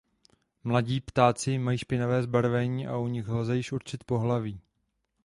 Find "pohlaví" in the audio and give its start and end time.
4.03-4.61